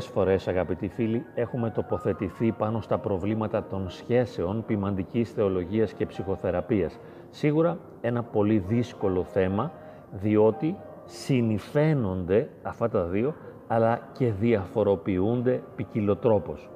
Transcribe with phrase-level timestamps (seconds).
[0.00, 6.98] Πολλές φορές, αγαπητοί φίλοι, έχουμε τοποθετηθεί πάνω στα προβλήματα των σχέσεων ποιμαντικής θεολογίας και ψυχοθεραπείας.
[7.30, 9.72] Σίγουρα ένα πολύ δύσκολο θέμα,
[10.10, 13.34] διότι συνηφαίνονται αυτά τα δύο,
[13.68, 16.70] αλλά και διαφοροποιούνται ποικιλοτρόπως.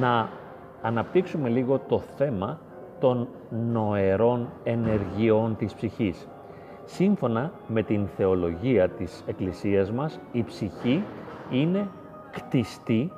[0.00, 0.28] Να
[0.82, 2.58] αναπτύξουμε λίγο το θέμα
[3.00, 3.28] των
[3.72, 6.28] νοερών ενεργειών της ψυχής.
[6.84, 11.04] Σύμφωνα με την θεολογία της Εκκλησίας μας, η ψυχή
[11.50, 11.88] είναι
[12.32, 13.12] κτιστή,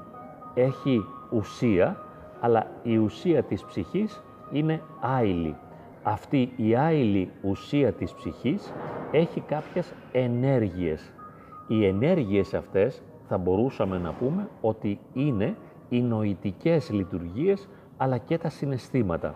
[0.55, 1.97] έχει ουσία,
[2.41, 5.57] αλλά η ουσία της ψυχής είναι άειλη.
[6.03, 8.73] Αυτή η άειλη ουσία της ψυχής
[9.11, 11.13] έχει κάποιες ενέργειες.
[11.67, 15.57] Οι ενέργειες αυτές θα μπορούσαμε να πούμε ότι είναι
[15.89, 19.35] οι νοητικές λειτουργίες αλλά και τα συναισθήματα.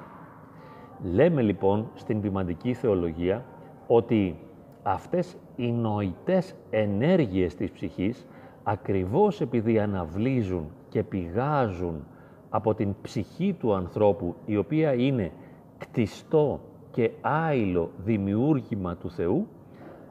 [1.02, 3.44] Λέμε λοιπόν στην ποιμαντική θεολογία
[3.86, 4.38] ότι
[4.82, 8.26] αυτές οι νοητές ενέργειες της ψυχής
[8.70, 12.04] ακριβώς επειδή αναβλύζουν και πηγάζουν
[12.50, 15.32] από την ψυχή του ανθρώπου η οποία είναι
[15.78, 19.46] κτιστό και άειλο δημιούργημα του Θεού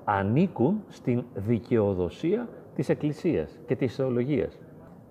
[0.04, 4.60] ανήκουν στην δικαιοδοσία της Εκκλησίας και της θεολογίας.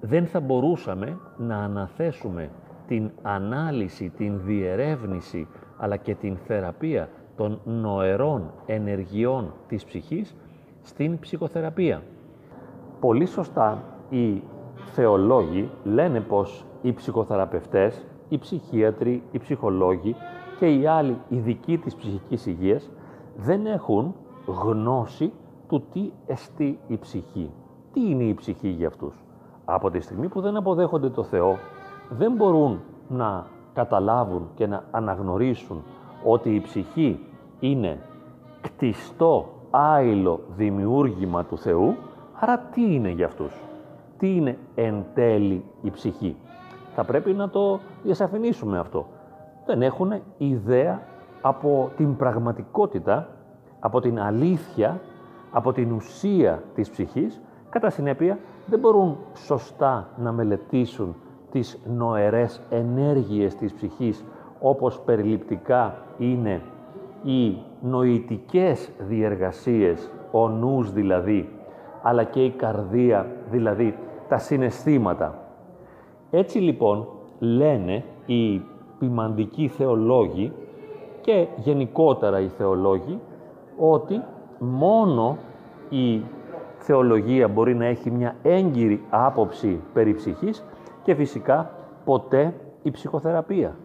[0.00, 2.50] Δεν θα μπορούσαμε να αναθέσουμε
[2.86, 10.34] την ανάλυση, την διερεύνηση αλλά και την θεραπεία των νοερών ενεργειών της ψυχής
[10.82, 12.02] στην ψυχοθεραπεία.
[13.00, 14.42] Πολύ σωστά οι
[14.92, 20.16] θεολόγοι λένε πως οι ψυχοθεραπευτές, οι ψυχίατροι, οι ψυχολόγοι
[20.58, 22.90] και οι άλλοι ειδικοί της ψυχικής υγείας
[23.36, 24.14] δεν έχουν
[24.46, 25.32] γνώση
[25.68, 27.50] του τι εστί η ψυχή.
[27.92, 29.24] Τι είναι η ψυχή για αυτούς.
[29.64, 31.56] Από τη στιγμή που δεν αποδέχονται το Θεό,
[32.10, 35.82] δεν μπορούν να καταλάβουν και να αναγνωρίσουν
[36.24, 37.20] ότι η ψυχή
[37.60, 37.98] είναι
[38.60, 41.94] κτιστό, άειλο δημιούργημα του Θεού,
[42.40, 43.52] άρα τι είναι για αυτούς;
[44.18, 46.36] Τι είναι εν τέλει η ψυχή;
[46.94, 49.06] Θα πρέπει να το διασαφηνίσουμε αυτό.
[49.66, 51.02] Δεν έχουν ιδέα
[51.40, 53.28] από την πραγματικότητα,
[53.80, 55.00] από την αλήθεια,
[55.52, 61.16] από την ουσία της ψυχής, κατά συνέπεια δεν μπορούν σωστά να μελετήσουν
[61.50, 64.24] τις νοερές ενέργειες της ψυχής,
[64.60, 66.62] όπως περιληπτικά είναι
[67.22, 71.55] οι νοητικές διεργασίες, ο νους δηλαδή,
[72.08, 75.38] αλλά και η καρδία, δηλαδή τα συναισθήματα.
[76.30, 77.08] Έτσι λοιπόν
[77.38, 78.62] λένε οι
[78.98, 80.52] ποιμαντικοί θεολόγοι
[81.20, 83.20] και γενικότερα οι θεολόγοι
[83.78, 84.22] ότι
[84.58, 85.36] μόνο
[85.88, 86.22] η
[86.78, 90.64] θεολογία μπορεί να έχει μια έγκυρη άποψη περί ψυχής
[91.02, 91.70] και φυσικά
[92.04, 93.76] ποτέ η ψυχοθεραπεία.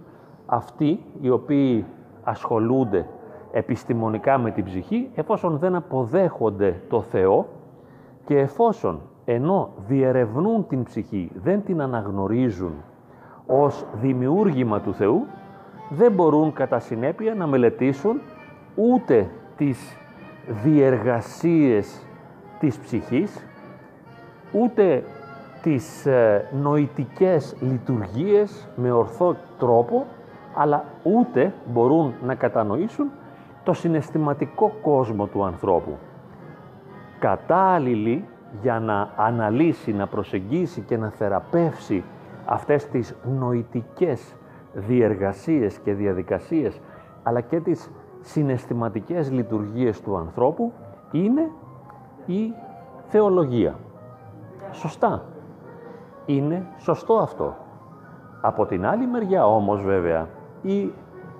[0.46, 1.86] Αυτοί οι οποίοι
[2.24, 3.08] ασχολούνται
[3.52, 7.46] επιστημονικά με την ψυχή, εφόσον δεν αποδέχονται το Θεό
[8.26, 12.74] και εφόσον ενώ διερευνούν την ψυχή, δεν την αναγνωρίζουν
[13.46, 15.26] ως δημιούργημα του Θεού,
[15.90, 18.22] δεν μπορούν κατά συνέπεια να μελετήσουν
[18.76, 19.98] ούτε τις
[20.64, 22.06] διεργασίες
[22.60, 23.46] της ψυχής,
[24.52, 25.04] ούτε
[25.62, 30.06] τις ε, νοητικές λειτουργίες με ορθό τρόπο,
[30.56, 33.08] αλλά ούτε μπορούν να κατανοήσουν
[33.64, 35.98] το συναισθηματικό κόσμο του ανθρώπου.
[37.22, 38.26] Κατάλληλοι
[38.62, 42.04] για να αναλύσει, να προσεγγίσει και να θεραπεύσει
[42.46, 44.36] αυτές τις νοητικές
[44.74, 46.80] διεργασίες και διαδικασίες,
[47.24, 50.74] αλλά και τις συναισθηματικές λειτουργίες του ανθρώπου,
[51.12, 51.50] είναι
[52.26, 52.54] η
[53.08, 53.76] θεολογία.
[54.72, 55.24] Σωστά.
[56.26, 57.56] Είναι σωστό αυτό.
[58.42, 60.28] Από την άλλη μεριά όμως βέβαια,
[60.62, 60.92] οι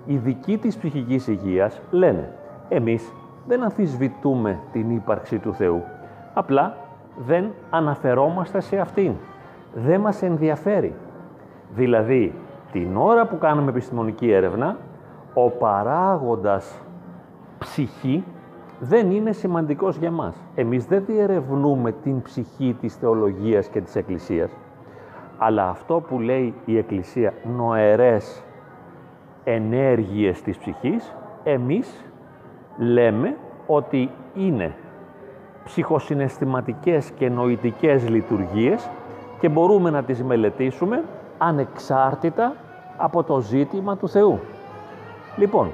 [0.06, 2.32] ειδικοί της ψυχικής υγείας λένε
[2.68, 3.12] εμείς
[3.46, 5.82] δεν αμφισβητούμε την ύπαρξη του Θεού,
[6.34, 6.76] απλά
[7.26, 9.12] δεν αναφερόμαστε σε Αυτήν.
[9.74, 10.94] Δεν μας ενδιαφέρει.
[11.74, 12.34] Δηλαδή,
[12.72, 14.76] την ώρα που κάνουμε επιστημονική έρευνα,
[15.34, 16.80] ο παράγοντας
[17.58, 18.24] ψυχή
[18.80, 20.36] δεν είναι σημαντικός για μας.
[20.54, 24.50] Εμείς δεν διερευνούμε την ψυχή της θεολογίας και της Εκκλησίας,
[25.38, 28.44] αλλά αυτό που λέει η Εκκλησία νοερές
[29.44, 32.11] ενέργειες της ψυχής, εμείς
[32.78, 33.36] λέμε
[33.66, 34.74] ότι είναι
[35.64, 38.88] ψυχοσυναισθηματικές και νοητικές λειτουργίες
[39.40, 41.02] και μπορούμε να τις μελετήσουμε
[41.38, 42.54] ανεξάρτητα
[42.96, 44.38] από το ζήτημα του Θεού.
[45.36, 45.72] Λοιπόν,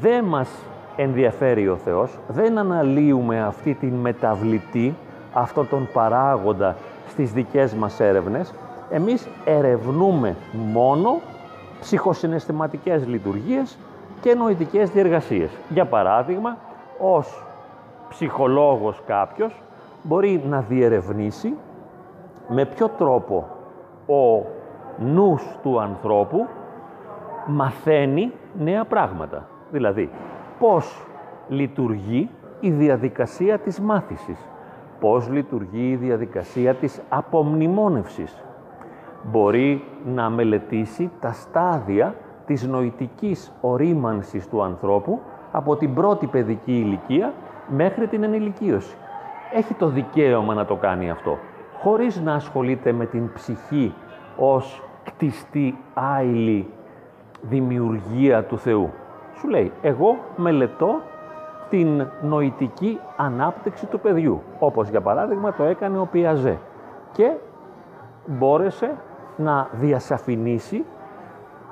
[0.00, 0.50] δεν μας
[0.96, 4.94] ενδιαφέρει ο Θεός, δεν αναλύουμε αυτή την μεταβλητή,
[5.32, 6.76] αυτό τον παράγοντα
[7.08, 8.54] στις δικές μας έρευνες,
[8.90, 11.20] εμείς ερευνούμε μόνο
[11.80, 13.78] ψυχοσυναισθηματικές λειτουργίες
[14.24, 15.50] και νοητικές διεργασίες.
[15.68, 16.56] Για παράδειγμα,
[16.98, 17.44] ως
[18.08, 19.62] ψυχολόγος κάποιος
[20.02, 21.54] μπορεί να διερευνήσει
[22.48, 23.48] με ποιο τρόπο
[24.06, 24.46] ο
[24.98, 26.46] νους του ανθρώπου
[27.46, 29.48] μαθαίνει νέα πράγματα.
[29.70, 30.10] Δηλαδή,
[30.58, 31.06] πώς
[31.48, 32.30] λειτουργεί
[32.60, 34.38] η διαδικασία της μάθησης.
[35.00, 38.44] Πώς λειτουργεί η διαδικασία της απομνημόνευσης.
[39.22, 42.14] Μπορεί να μελετήσει τα στάδια
[42.46, 45.20] της νοητικής ορίμανσης του ανθρώπου
[45.52, 47.32] από την πρώτη παιδική ηλικία
[47.68, 48.96] μέχρι την ενηλικίωση.
[49.52, 51.38] Έχει το δικαίωμα να το κάνει αυτό,
[51.78, 53.94] χωρίς να ασχολείται με την ψυχή
[54.36, 56.68] ως κτιστή άειλη
[57.42, 58.90] δημιουργία του Θεού.
[59.38, 61.00] Σου λέει, εγώ μελετώ
[61.70, 66.58] την νοητική ανάπτυξη του παιδιού, όπως για παράδειγμα το έκανε ο Πιαζέ
[67.12, 67.32] και
[68.26, 68.94] μπόρεσε
[69.36, 70.84] να διασαφηνίσει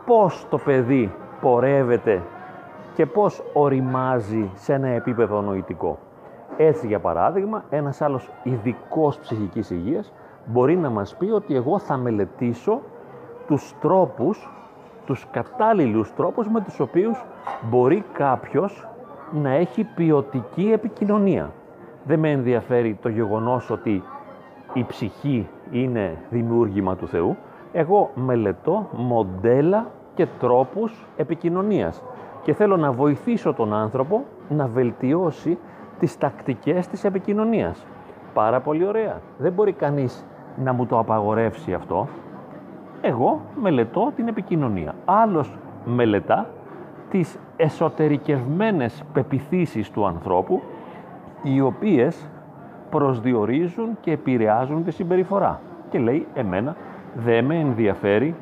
[0.06, 2.22] πώς το παιδί πορεύεται
[2.94, 5.98] και πώς οριμάζει σε ένα επίπεδο νοητικό.
[6.56, 10.12] Έτσι, για παράδειγμα, ένας άλλος ειδικός ψυχικής υγείας
[10.46, 12.80] μπορεί να μας πει ότι εγώ θα μελετήσω
[13.46, 14.50] τους τρόπους,
[15.06, 17.24] τους κατάλληλους τρόπους με τους οποίους
[17.70, 18.88] μπορεί κάποιος
[19.32, 21.50] να έχει ποιοτική επικοινωνία.
[22.04, 24.02] Δεν με ενδιαφέρει το γεγονός ότι
[24.72, 27.36] η ψυχή είναι δημιούργημα του Θεού.
[27.72, 32.02] Εγώ μελετώ μοντέλα και τρόπους επικοινωνίας
[32.42, 35.58] και θέλω να βοηθήσω τον άνθρωπο να βελτιώσει
[35.98, 37.86] τις τακτικές της επικοινωνίας.
[38.34, 39.20] Πάρα πολύ ωραία.
[39.38, 40.26] Δεν μπορεί κανείς
[40.56, 42.08] να μου το απαγορεύσει αυτό.
[43.00, 44.94] Εγώ μελετώ την επικοινωνία.
[45.04, 46.46] Άλλος μελετά
[47.10, 50.62] τις εσωτερικευμένες πεπιθήσεις του ανθρώπου,
[51.42, 52.28] οι οποίες
[52.90, 55.60] προσδιορίζουν και επηρεάζουν τη συμπεριφορά.
[55.90, 56.76] Και λέει, εμένα
[57.14, 58.34] δεν με ενδιαφέρει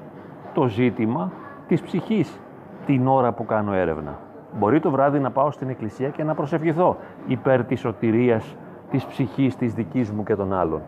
[0.55, 1.33] το ζήτημα
[1.67, 2.41] της ψυχής
[2.87, 4.19] την ώρα που κάνω έρευνα.
[4.59, 6.97] Μπορεί το βράδυ να πάω στην εκκλησία και να προσευχηθώ
[7.27, 8.57] υπέρ της σωτηρίας
[8.91, 10.81] της ψυχής της δικής μου και των άλλων.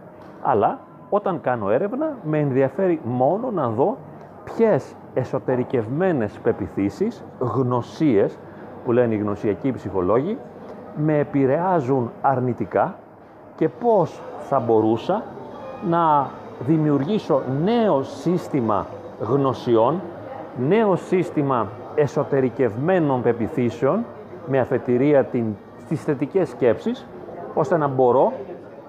[0.42, 0.78] Αλλά
[1.10, 3.96] όταν κάνω έρευνα με ενδιαφέρει μόνο να δω
[4.44, 8.38] ποιες εσωτερικευμένες πεπιθήσεις, γνωσίες
[8.84, 10.38] που λένε οι γνωσιακοί ψυχολόγοι,
[10.96, 12.94] με επηρεάζουν αρνητικά
[13.56, 15.22] και πώς θα μπορούσα
[15.88, 18.86] να δημιουργήσω νέο σύστημα
[19.20, 20.00] γνωσιών,
[20.68, 24.04] νέο σύστημα εσωτερικευμένων πεπιθήσεων
[24.46, 25.44] με αφετηρία την,
[25.88, 27.06] τις θετικές σκέψεις,
[27.54, 28.32] ώστε να μπορώ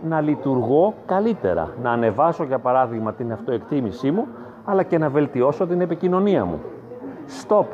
[0.08, 4.28] να λειτουργώ καλύτερα, να ανεβάσω για παράδειγμα την αυτοεκτίμησή μου,
[4.66, 6.60] αλλά και να βελτιώσω την επικοινωνία μου.
[7.48, 7.66] Stop,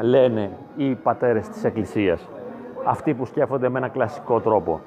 [0.00, 2.28] λένε οι πατέρες της Εκκλησίας,
[2.84, 4.80] αυτοί που σκέφτονται με ένα κλασικό τρόπο.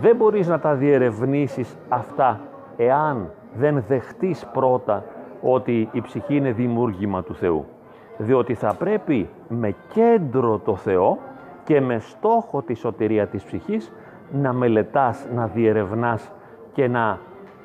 [0.00, 2.40] Δεν μπορείς να τα διερευνήσεις αυτά
[2.76, 5.04] εάν δεν δεχτείς πρώτα
[5.42, 7.64] ότι η ψυχή είναι δημιούργημα του Θεού.
[8.18, 11.18] Διότι θα πρέπει με κέντρο το Θεό
[11.64, 13.92] και με στόχο τη σωτηρία της ψυχής
[14.32, 16.32] να μελετάς, να διερευνάς
[16.72, 17.18] και να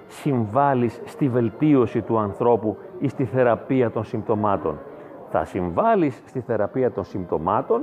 [0.08, 4.78] συμβάλλεις στη βελτίωση του ανθρώπου ή στη θεραπεία των συμπτωμάτων.
[5.30, 7.82] Θα συμβάλλεις στη θεραπεία των συμπτωμάτων,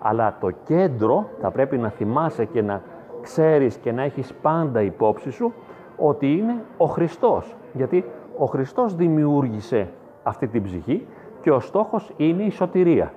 [0.00, 2.82] αλλά το κέντρο θα πρέπει να θυμάσαι και να
[3.22, 5.52] ξέρεις και να έχεις πάντα υπόψη σου
[5.98, 7.54] ότι είναι ο Χριστός.
[7.72, 8.04] Γιατί
[8.38, 9.88] ο Χριστός δημιούργησε
[10.22, 11.06] αυτή την ψυχή
[11.40, 13.12] και ο στόχος είναι η σωτηρία.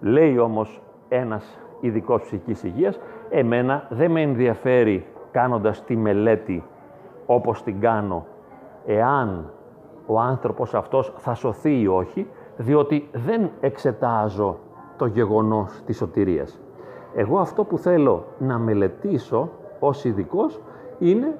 [0.00, 6.64] Λέει όμως ένας ειδικός ψυχικής υγείας, εμένα δεν με ενδιαφέρει κάνοντας τη μελέτη
[7.26, 8.26] όπως την κάνω,
[8.86, 9.50] εάν
[10.06, 14.58] ο άνθρωπος αυτός θα σωθεί ή όχι, διότι δεν εξετάζω
[14.96, 16.60] το γεγονός της σωτηρίας.
[17.14, 20.60] Εγώ αυτό που θέλω να μελετήσω ως ειδικός
[20.98, 21.38] είναι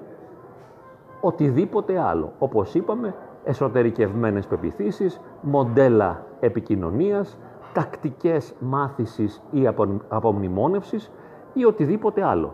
[1.20, 2.32] οτιδήποτε άλλο.
[2.38, 7.38] Όπως είπαμε, εσωτερικευμένες πεπιθήσεις, μοντέλα επικοινωνίας,
[7.72, 9.66] τακτικές μάθησης ή
[10.08, 11.10] απομνημόνευσης
[11.52, 12.52] ή οτιδήποτε άλλο.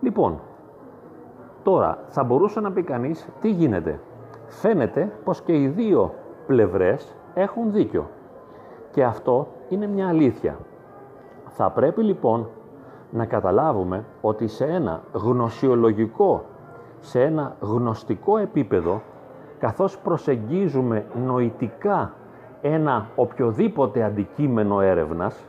[0.00, 0.40] Λοιπόν,
[1.62, 4.00] τώρα θα μπορούσε να πει κανείς τι γίνεται.
[4.46, 6.14] Φαίνεται πως και οι δύο
[6.46, 8.08] πλευρές έχουν δίκιο.
[8.90, 10.58] Και αυτό είναι μια αλήθεια.
[11.46, 12.48] Θα πρέπει λοιπόν
[13.10, 16.44] να καταλάβουμε ότι σε ένα γνωσιολογικό,
[17.00, 19.02] σε ένα γνωστικό επίπεδο,
[19.58, 22.12] καθώς προσεγγίζουμε νοητικά
[22.62, 25.44] ένα οποιοδήποτε αντικείμενο έρευνας,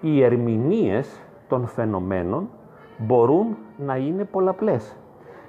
[0.00, 2.48] οι ερμηνείες των φαινομένων
[2.98, 4.96] μπορούν να είναι πολλαπλές.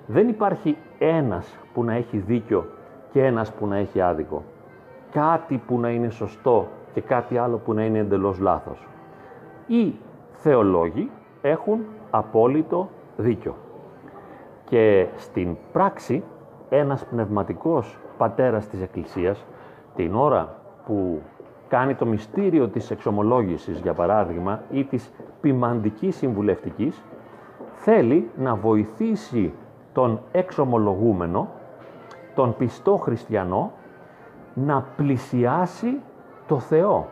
[0.06, 2.66] Δεν υπάρχει ένας που να έχει δίκιο
[3.12, 4.44] και ένας που να έχει άδικο.
[5.12, 8.88] Κάτι που να είναι σωστό και κάτι άλλο που να είναι εντελώς λάθος.
[9.68, 9.96] Οι
[10.32, 11.12] θεολόγοι
[11.42, 13.56] έχουν απόλυτο δίκιο.
[14.70, 16.24] Και στην πράξη
[16.70, 19.46] ένας πνευματικός πατέρας της Εκκλησίας
[19.96, 21.22] την ώρα που
[21.68, 25.12] κάνει το μυστήριο της εξομολόγησης, για παράδειγμα, ή της
[25.42, 27.04] ποιμαντικής συμβουλευτικής,
[27.74, 29.54] θέλει να βοηθήσει
[29.94, 31.48] τον εξομολογούμενο
[32.36, 33.72] τον πιστό χριστιανό
[34.54, 35.98] να πλησιάσει
[36.48, 37.08] το Θεό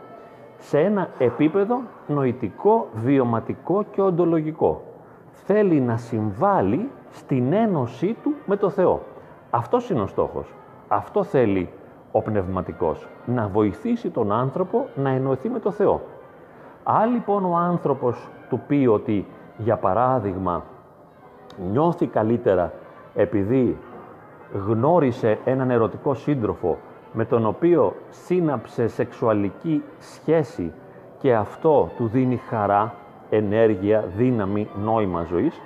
[0.58, 4.82] σε ένα επίπεδο νοητικό, βιωματικό και οντολογικό.
[5.30, 9.02] Θέλει να συμβάλλει στην ένωσή του με το Θεό.
[9.50, 10.54] Αυτός είναι ο στόχος.
[10.88, 11.68] Αυτό θέλει
[12.12, 13.08] ο πνευματικός.
[13.26, 16.00] Να βοηθήσει τον άνθρωπο να ενωθεί με το Θεό.
[16.84, 20.64] Αν λοιπόν ο άνθρωπος του πει ότι, για παράδειγμα,
[21.70, 22.72] νιώθει καλύτερα
[23.14, 23.78] επειδή
[24.66, 26.78] γνώρισε έναν ερωτικό σύντροφο
[27.12, 30.72] με τον οποίο σύναψε σεξουαλική σχέση
[31.18, 32.94] και αυτό του δίνει χαρά,
[33.30, 35.60] ενέργεια, δύναμη, νόημα ζωής,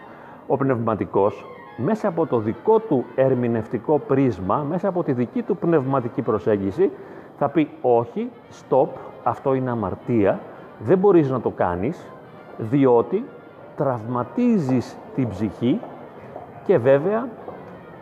[0.52, 6.22] ο πνευματικός μέσα από το δικό του ερμηνευτικό πρίσμα, μέσα από τη δική του πνευματική
[6.22, 6.90] προσέγγιση,
[7.38, 8.86] θα πει όχι, stop,
[9.22, 10.40] αυτό είναι αμαρτία,
[10.78, 12.06] δεν μπορείς να το κάνεις,
[12.58, 13.24] διότι
[13.76, 15.80] τραυματίζεις την ψυχή
[16.64, 17.28] και βέβαια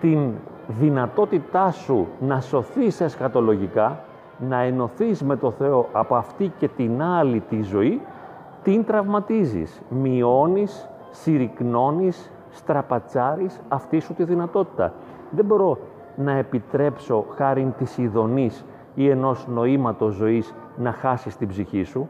[0.01, 0.31] την
[0.67, 3.99] δυνατότητά σου να σωθείς εσχατολογικά,
[4.49, 8.01] να ενωθείς με το Θεό από αυτή και την άλλη τη ζωή,
[8.63, 14.93] την τραυματίζεις, μειώνεις, συρρυκνώνεις, στραπατσάρεις αυτή σου τη δυνατότητα.
[15.31, 15.79] Δεν μπορώ
[16.17, 18.65] να επιτρέψω χάρη της ειδονής
[18.95, 22.09] ή ενός νοήματος ζωής να χάσεις την ψυχή σου.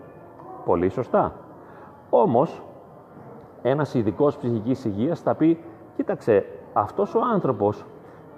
[0.64, 1.32] Πολύ σωστά.
[2.10, 2.62] Όμως,
[3.62, 5.58] ένας ειδικός ψυχικής υγείας θα πει,
[5.96, 7.84] κοίταξε, αυτός ο άνθρωπος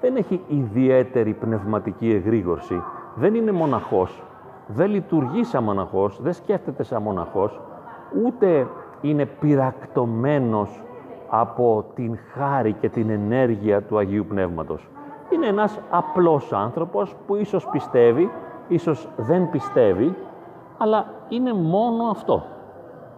[0.00, 2.82] δεν έχει ιδιαίτερη πνευματική εγρήγορση,
[3.14, 4.23] δεν είναι μοναχός,
[4.66, 7.61] δεν λειτουργεί σαν μοναχός, δεν σκέφτεται σαν μοναχός,
[8.25, 8.66] ούτε
[9.00, 10.82] είναι πυρακτωμένος
[11.34, 14.88] από την χάρη και την ενέργεια του Αγίου Πνεύματος.
[15.30, 18.30] Είναι ένας απλός άνθρωπος που ίσως πιστεύει,
[18.68, 20.16] ίσως δεν πιστεύει,
[20.78, 22.42] αλλά είναι μόνο αυτό.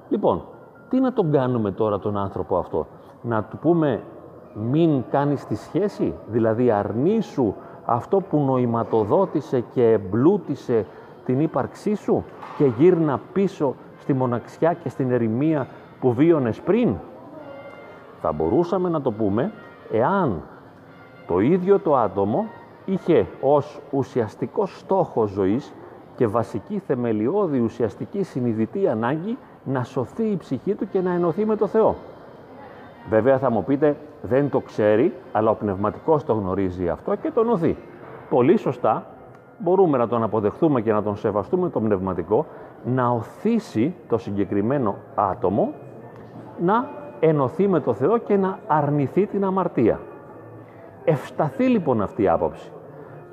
[0.09, 0.45] Λοιπόν,
[0.89, 2.87] τι να τον κάνουμε τώρα τον άνθρωπο αυτό;
[3.21, 4.03] Να του πούμε
[4.55, 7.55] μην κάνεις τη σχέση, δηλαδή αρνήσου
[7.85, 10.87] αυτό που νοηματοδότησε και εμπλούτησε
[11.25, 12.25] την ύπαρξή σου
[12.57, 15.67] και γύρνα πίσω στη μοναξιά και στην ερημία
[16.01, 16.97] που βίωνες πριν.
[18.27, 19.53] Θα μπορούσαμε να το πούμε
[19.93, 20.43] εάν
[21.27, 22.47] το ίδιο το άτομο
[22.85, 25.73] είχε ως ουσιαστικό στόχο ζωής
[26.17, 31.57] και βασική θεμελιώδη ουσιαστική συνειδητή ανάγκη να σωθεί η ψυχή του και να ενωθεί με
[31.57, 31.95] το Θεό.
[33.09, 37.51] Βέβαια θα μου πείτε δεν το ξέρει, αλλά ο πνευματικός το γνωρίζει αυτό και τον
[37.51, 37.77] οθεί.
[38.31, 39.07] Πολύ σωστά
[39.59, 42.47] μπορούμε να τον αποδεχθούμε και να τον σεβαστούμε το πνευματικό,
[42.85, 45.73] να οθήσει το συγκεκριμένο άτομο
[46.61, 50.01] να ενωθεί με το Θεό και να αρνηθεί την αμαρτία.
[51.05, 52.73] Ευσταθεί λοιπόν αυτή η άποψη.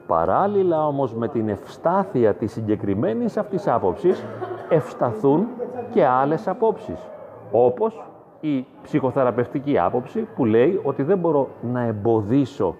[0.07, 4.25] Παράλληλα όμως με την ευστάθεια της συγκεκριμένης αυτής άποψης
[4.69, 5.47] ευσταθούν
[5.93, 7.09] και άλλες απόψεις,
[7.51, 8.03] όπως
[8.39, 12.75] η ψυχοθεραπευτική άποψη που λέει ότι δεν μπορώ να εμποδίσω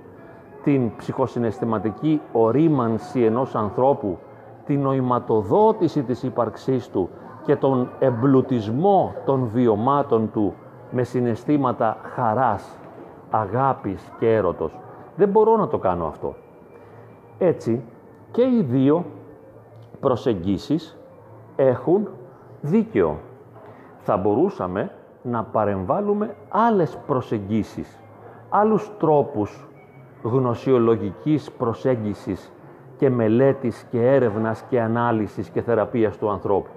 [0.64, 4.18] την ψυχοσυναισθηματική ορίμανση ενός ανθρώπου,
[4.66, 7.10] την νοηματοδότηση της ύπαρξής του
[7.46, 10.54] και τον εμπλουτισμό των βιωμάτων του
[10.92, 12.78] με συναισθήματα χαράς,
[13.30, 14.78] αγάπης και έρωτος.
[15.16, 16.36] Δεν μπορώ να το κάνω αυτό.
[17.38, 17.84] Έτσι
[18.32, 19.06] και οι δύο
[20.00, 20.98] προσεγγίσεις
[21.56, 22.08] έχουν
[22.62, 23.18] δίκαιο.
[24.00, 28.00] Θα μπορούσαμε να παρεμβάλλουμε άλλες προσεγγίσεις,
[28.50, 29.68] άλλους τρόπους
[30.24, 32.52] γνωσιολογικής προσέγγισης
[32.98, 36.70] και μελέτης και έρευνας και ανάλυσης και θεραπείας του ανθρώπου.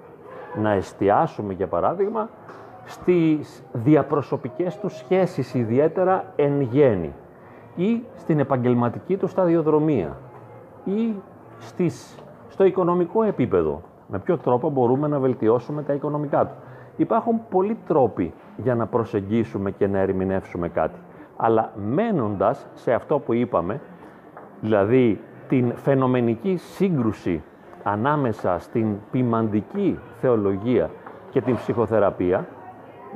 [0.61, 2.29] Να εστιάσουμε, για παράδειγμα,
[2.85, 7.13] στις διαπροσωπικές τους σχέσεις, ιδιαίτερα εν γέννη,
[7.75, 10.17] ή στην επαγγελματική του σταδιοδρομία,
[10.83, 11.13] ή
[11.59, 12.17] στις,
[12.49, 13.81] στο οικονομικό επίπεδο.
[14.07, 16.53] Με ποιο τρόπο μπορούμε να βελτιώσουμε τα οικονομικά του.
[16.97, 20.99] Υπάρχουν πολλοί τρόποι για να προσεγγίσουμε και να ερμηνεύσουμε κάτι.
[21.37, 23.81] Αλλά μένοντας σε αυτό που είπαμε,
[24.61, 27.43] δηλαδή την φαινομενική σύγκρουση
[27.83, 30.89] ανάμεσα στην ποιμαντική θεολογία
[31.29, 32.47] και την ψυχοθεραπεία,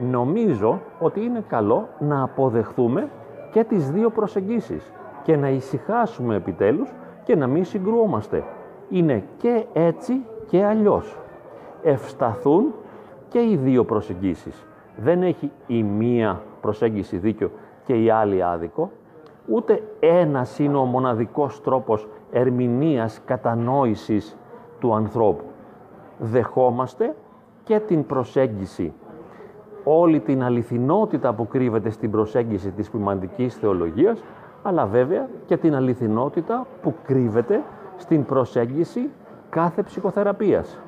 [0.01, 3.09] νομίζω ότι είναι καλό να αποδεχθούμε
[3.51, 4.91] και τις δύο προσεγγίσεις
[5.23, 8.43] και να ησυχάσουμε επιτέλους και να μην συγκρουόμαστε.
[8.89, 11.17] Είναι και έτσι και αλλιώς.
[11.83, 12.73] Ευσταθούν
[13.27, 14.65] και οι δύο προσεγγίσεις.
[14.97, 17.51] Δεν έχει η μία προσέγγιση δίκιο
[17.83, 18.91] και η άλλη άδικο,
[19.47, 24.37] ούτε ένας είναι ο μοναδικός τρόπος ερμηνείας, κατανόησης
[24.79, 25.43] του ανθρώπου.
[26.17, 27.15] Δεχόμαστε
[27.63, 28.93] και την προσέγγιση,
[29.83, 34.23] όλη την αληθινότητα που κρύβεται στην προσέγγιση της ποιμαντικής θεολογίας,
[34.63, 37.61] αλλά βέβαια και την αληθινότητα που κρύβεται
[37.97, 39.09] στην προσέγγιση
[39.49, 40.79] κάθε ψυχοθεραπείας.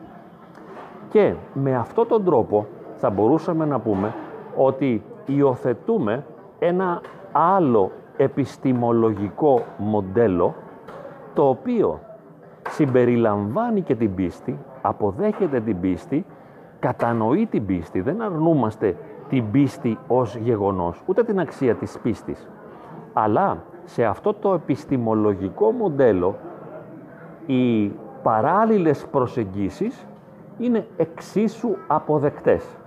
[1.09, 4.13] Και με αυτόν τον τρόπο θα μπορούσαμε να πούμε
[4.55, 6.25] ότι υιοθετούμε
[6.59, 10.55] ένα άλλο επιστημολογικό μοντέλο
[11.33, 11.99] το οποίο
[12.69, 16.25] συμπεριλαμβάνει και την πίστη, αποδέχεται την πίστη,
[16.81, 18.95] κατανοεί την πίστη, δεν αρνούμαστε
[19.29, 22.49] την πίστη ως γεγονός, ούτε την αξία της πίστης.
[23.13, 26.35] Αλλά σε αυτό το επιστημολογικό μοντέλο
[27.45, 27.87] οι
[28.23, 30.05] παράλληλες προσεγγίσεις
[30.57, 32.77] είναι εξίσου αποδεκτές.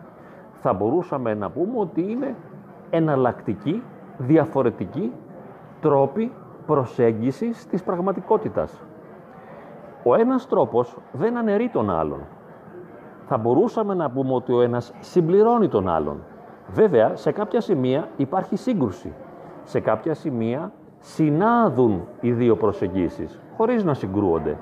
[0.53, 2.35] Θα μπορούσαμε να πούμε ότι είναι
[2.91, 3.83] εναλλακτικοί,
[4.19, 5.13] διαφορετικοί
[5.81, 6.33] τρόποι
[6.67, 8.83] προσέγγισης της πραγματικότητας.
[10.03, 12.21] Ο ένας τρόπος δεν αναιρεί τον άλλον.
[13.27, 16.23] Θα μπορούσαμε να πούμε ότι ο ένας συμπληρώνει τον άλλον.
[16.73, 19.13] Βέβαια, σε κάποια σημεία υπάρχει σύγκρουση.
[19.63, 24.57] Σε κάποια σημεία συνάδουν οι δύο προσεγγίσεις, χωρίς να συγκρούονται.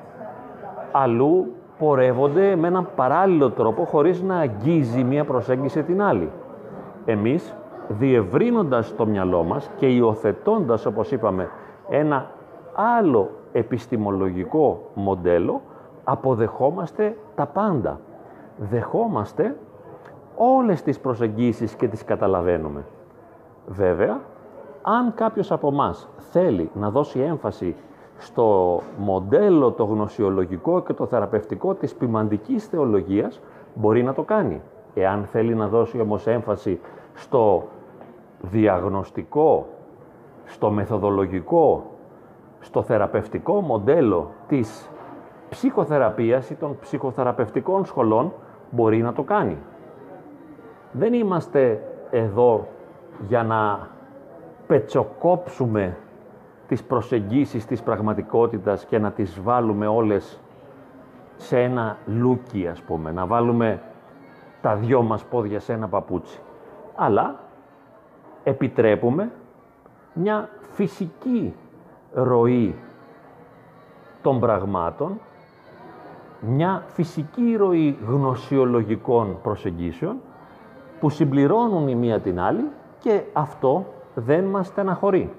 [0.92, 6.30] Αλλού πορεύονται με έναν παράλληλο τρόπο, χωρίς να αγγίζει μία προσέγγιση την άλλη.
[7.04, 7.54] Εμείς,
[7.88, 11.50] διευρύνοντας το μυαλό μας και υιοθετώντας, όπως είπαμε,
[11.88, 12.30] ένα
[12.74, 15.60] άλλο επιστημολογικό μοντέλο,
[16.04, 18.00] αποδεχόμαστε τα πάντα.
[18.58, 19.56] Δεχόμαστε
[20.36, 22.84] όλες τις προσεγγίσεις και τις καταλαβαίνουμε.
[23.66, 24.20] Βέβαια,
[24.82, 27.74] αν κάποιος από μας θέλει να δώσει έμφαση
[28.18, 33.40] στο μοντέλο το γνωσιολογικό και το θεραπευτικό της ποιμαντικής θεολογίας,
[33.74, 34.62] μπορεί να το κάνει.
[34.94, 36.80] Εάν θέλει να δώσει όμως έμφαση
[37.14, 37.64] στο
[38.40, 39.66] διαγνωστικό,
[40.44, 41.84] στο μεθοδολογικό,
[42.60, 44.90] στο θεραπευτικό μοντέλο της
[45.52, 48.32] ψυχοθεραπείας ή των ψυχοθεραπευτικών σχολών,
[48.70, 49.58] μπορεί να το κάνει.
[50.92, 52.68] Δεν είμαστε εδώ
[53.28, 53.88] για να
[54.66, 55.96] πετσοκόψουμε
[56.68, 60.40] τις προσεγγίσεις της πραγματικότητας και να τις βάλουμε όλες
[61.36, 63.82] σε ένα λούκι, ας πούμε, να βάλουμε
[64.60, 66.40] τα δυο μας πόδια σε ένα παπούτσι.
[66.96, 67.40] Αλλά
[68.44, 69.30] επιτρέπουμε
[70.12, 71.54] μια φυσική
[72.12, 72.74] ροή
[74.22, 75.20] των πραγμάτων,
[76.46, 80.16] μια φυσική ροή γνωσιολογικών προσεγγίσεων
[81.00, 82.64] που συμπληρώνουν η μία την άλλη
[82.98, 85.32] και αυτό δεν μας στεναχωρεί.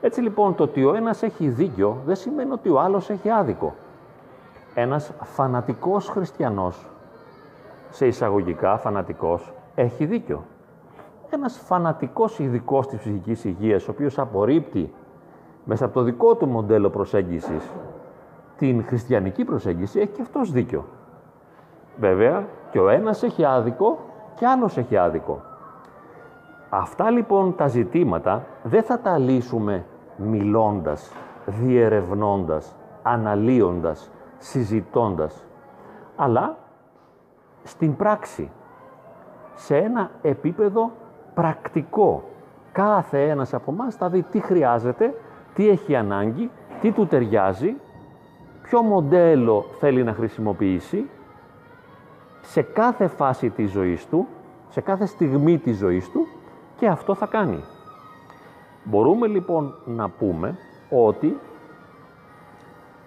[0.00, 3.74] Έτσι λοιπόν το ότι ο ένας έχει δίκιο δεν σημαίνει ότι ο άλλος έχει άδικο.
[4.74, 6.86] Ένας φανατικός χριστιανός,
[7.90, 10.44] σε εισαγωγικά φανατικός, έχει δίκιο.
[11.30, 14.92] Ένας φανατικός ειδικός της ψυχικής υγείας, ο οποίος απορρίπτει
[15.64, 17.70] μέσα από το δικό του μοντέλο προσέγγισης
[18.58, 20.84] την χριστιανική προσέγγιση, έχει και αυτός δίκιο.
[21.96, 23.98] Βέβαια, και ο ένας έχει άδικο
[24.34, 25.42] και άλλος έχει άδικο.
[26.68, 29.84] Αυτά λοιπόν τα ζητήματα δεν θα τα λύσουμε
[30.16, 31.12] μιλώντας,
[31.46, 35.44] διερευνώντας, αναλύοντας, συζητώντας,
[36.16, 36.56] αλλά
[37.62, 38.50] στην πράξη,
[39.54, 40.90] σε ένα επίπεδο
[41.34, 42.22] πρακτικό.
[42.72, 45.14] Κάθε ένας από εμάς θα δει τι χρειάζεται,
[45.54, 47.76] τι έχει ανάγκη, τι του ταιριάζει,
[48.68, 51.08] ποιο μοντέλο θέλει να χρησιμοποιήσει
[52.40, 54.26] σε κάθε φάση της ζωής του,
[54.68, 56.26] σε κάθε στιγμή της ζωής του
[56.76, 57.64] και αυτό θα κάνει.
[58.84, 60.58] Μπορούμε λοιπόν να πούμε
[60.90, 61.38] ότι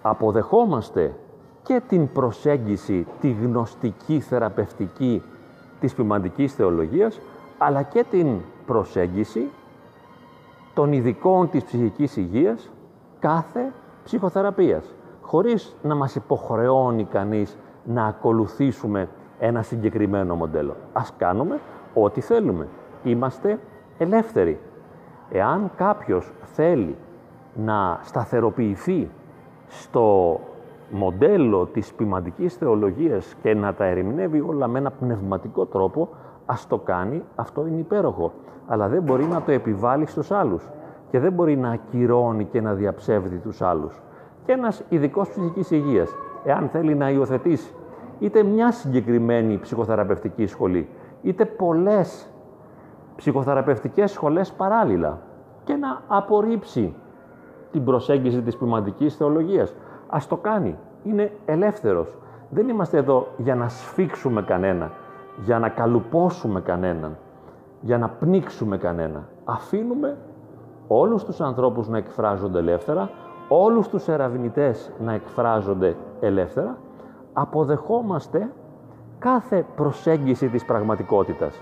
[0.02, 1.14] αποδεχόμαστε
[1.62, 5.22] και την προσέγγιση, τη γνωστική θεραπευτική
[5.80, 7.20] της ποιμαντικής θεολογίας,
[7.58, 9.48] αλλά και την προσέγγιση
[10.74, 12.70] των ειδικών της ψυχικής υγείας
[13.18, 13.72] κάθε
[14.04, 14.94] ψυχοθεραπείας,
[15.30, 20.76] χωρίς να μας υποχρεώνει κανείς να ακολουθήσουμε ένα συγκεκριμένο μοντέλο.
[20.92, 21.60] Ας κάνουμε
[21.94, 22.68] ό,τι θέλουμε.
[23.02, 23.58] Είμαστε
[23.98, 24.60] ελεύθεροι.
[25.30, 26.96] Εάν κάποιος θέλει
[27.54, 29.10] να σταθεροποιηθεί
[29.66, 30.40] στο
[30.90, 36.08] μοντέλο της ποιμαντικής θεολογίας και να τα ερμηνεύει όλα με ένα πνευματικό τρόπο,
[36.46, 38.32] ας το κάνει, αυτό είναι υπέροχο.
[38.66, 40.68] Αλλά δεν μπορεί να το επιβάλλει στους άλλους
[41.10, 44.00] και δεν μπορεί να ακυρώνει και να διαψεύδει τους άλλους.
[44.50, 46.10] Και ένας ειδικός ψυχικής υγείας,
[46.44, 47.74] εάν θέλει να υιοθετήσει
[48.18, 50.88] είτε μια συγκεκριμένη ψυχοθεραπευτική σχολή,
[51.22, 52.30] είτε πολλές
[53.16, 55.18] ψυχοθεραπευτικές σχολές παράλληλα
[55.64, 56.94] και να απορρίψει
[57.72, 59.74] την προσέγγιση της πνευματικής θεολογίας.
[60.06, 60.78] Ας το κάνει.
[61.04, 62.18] Είναι ελεύθερος.
[62.50, 64.90] Δεν είμαστε εδώ για να σφίξουμε κανένα,
[65.44, 67.16] για να καλουπώσουμε κανέναν,
[67.80, 69.28] για να πνίξουμε κανένα.
[69.44, 70.16] Αφήνουμε
[70.88, 73.10] όλους τους ανθρώπους να εκφράζονται ελεύθερα,
[73.52, 76.78] όλους τους ερευνητές να εκφράζονται ελεύθερα,
[77.32, 78.50] αποδεχόμαστε
[79.18, 81.60] κάθε προσέγγιση της πραγματικότητας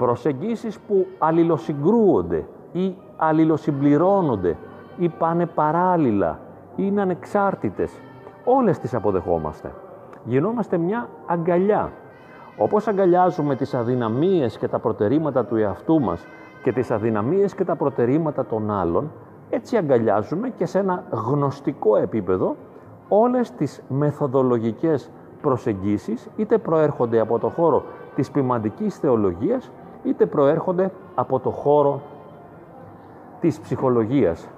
[0.00, 4.56] προσεγγίσεις που αλληλοσυγκρούονται ή αλληλοσυμπληρώνονται
[4.98, 6.38] ή πάνε παράλληλα
[6.76, 7.92] ή είναι ανεξάρτητες.
[8.44, 9.72] Όλες τις αποδεχόμαστε.
[10.24, 11.92] Γινόμαστε μια αγκαλιά.
[12.56, 16.26] Όπως αγκαλιάζουμε τις αδυναμίες και τα προτερήματα του εαυτού μας
[16.62, 19.10] και τις αδυναμίες και τα προτερήματα των άλλων,
[19.50, 22.56] Έτσι αγκαλιάζουμε και σε ένα γνωστικό επίπεδο
[23.08, 25.10] όλες τις μεθοδολογικές
[25.42, 27.84] προσεγγίσεις είτε προέρχονται από το χώρο
[28.14, 29.70] της ποιμαντικής θεολογίας
[30.04, 32.00] είτε προέρχονται από το χώρο
[33.40, 34.48] της ψυχολογίας.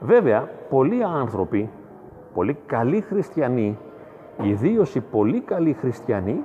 [0.00, 1.70] Βέβαια, πολλοί άνθρωποι,
[2.34, 3.78] πολύ καλοί χριστιανοί,
[4.42, 6.44] ιδίως οι πολύ καλοί χριστιανοί,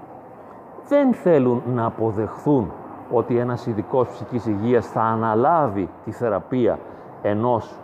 [0.87, 2.71] δεν θέλουν να αποδεχθούν
[3.11, 6.79] ότι ένας ειδικός ψυχικής υγείας θα αναλάβει τη θεραπεία
[7.25, 7.79] ενός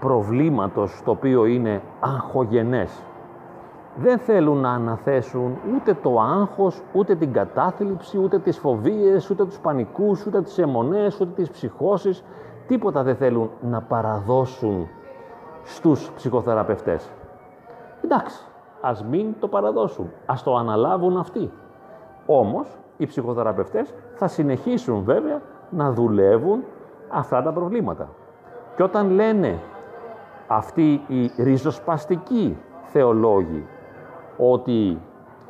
[0.00, 3.02] προβλήματος το οποίο είναι αγχογενές.
[3.96, 9.58] Δεν θέλουν να αναθέσουν ούτε το άγχος, ούτε την κατάθλιψη, ούτε τις φοβίες, ούτε τους
[9.58, 12.24] πανικούς, ούτε τις αιμονές, ούτε τις ψυχώσεις.
[12.66, 14.88] Τίποτα δεν θέλουν να παραδώσουν
[15.62, 17.10] στους ψυχοθεραπευτές.
[18.04, 18.46] Εντάξει,
[18.80, 21.50] ας μην το παραδώσουν, ας το αναλάβουν αυτοί.
[22.26, 26.64] Όμως, οι ψυχοθεραπευτές θα συνεχίσουν βέβαια να δουλεύουν
[27.08, 28.08] αυτά τα προβλήματα.
[28.80, 29.60] Και όταν λένε
[30.46, 33.66] αυτοί οι ριζοσπαστικοί θεολόγοι
[34.36, 34.98] ότι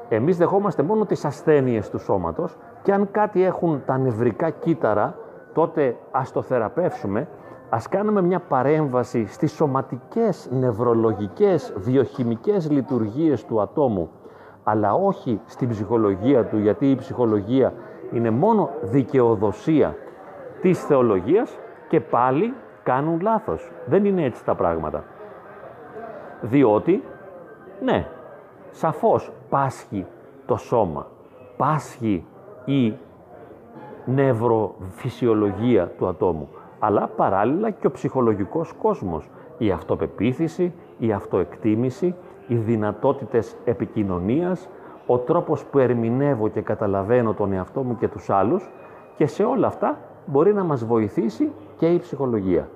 [0.09, 5.14] εμείς δεχόμαστε μόνο τις ασθένειες του σώματος και αν κάτι έχουν τα νευρικά κύτταρα,
[5.53, 7.29] τότε ας το θεραπεύσουμε,
[7.69, 14.11] ας κάνουμε μια παρέμβαση στις σωματικές, νευρολογικές, βιοχημικές λειτουργίες του ατόμου,
[14.64, 17.73] αλλά όχι στην ψυχολογία του, γιατί η ψυχολογία
[18.12, 19.97] είναι μόνο δικαιοδοσία
[20.61, 23.71] της θεολογίας και πάλι κάνουν λάθος.
[23.87, 25.05] Δεν είναι έτσι τα πράγματα.
[26.40, 27.03] Διότι,
[27.83, 28.07] ναι,
[28.71, 30.07] σαφώς πάσχει
[30.47, 31.07] το σώμα,
[31.57, 32.25] πάσχει
[32.64, 32.95] η
[34.05, 42.14] νευροφυσιολογία του ατόμου, αλλά παράλληλα και ο ψυχολογικός κόσμος, η αυτοπεποίθηση, η αυτοεκτίμηση,
[42.47, 44.69] οι δυνατότητες επικοινωνίας,
[45.07, 48.71] ο τρόπος που ερμηνεύω και καταλαβαίνω τον εαυτό μου και τους άλλους
[49.16, 52.69] και σε όλα αυτά μπορεί να μας βοηθήσει και η ψυχολογία.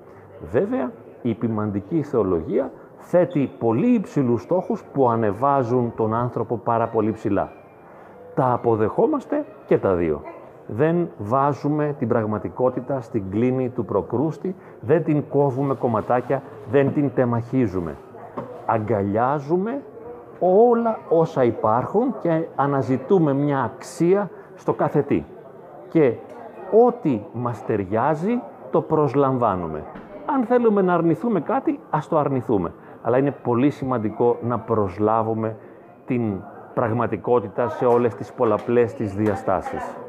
[0.51, 0.91] Βέβαια,
[1.21, 7.51] η ποιμαντική θεολογία θέτει πολύ υψηλούς στόχους που ανεβάζουν τον άνθρωπο πάρα πολύ ψηλά.
[8.35, 10.21] Τα αποδεχόμαστε και τα δύο.
[10.67, 16.41] Δεν βάζουμε την πραγματικότητα στην κλίνη του προκρούστη, δεν την κόβουμε κομματάκια,
[16.71, 17.95] δεν την τεμαχίζουμε.
[18.65, 19.81] Αγκαλιάζουμε
[20.39, 25.23] όλα όσα υπάρχουν και αναζητούμε μια αξία στο κάθε τι.
[25.89, 26.13] Και
[26.85, 28.41] ό,τι μας ταιριάζει
[28.75, 29.83] το προσλαμβάνουμε.
[30.25, 32.71] Αν θέλουμε να αρνηθούμε κάτι, ας το αρνηθούμε
[33.05, 35.55] αλλά είναι πολύ σημαντικό να προσλάβουμε
[36.05, 36.41] την
[36.73, 40.04] πραγματικότητα σε όλες τις πολλαπλές της διαστάσεις.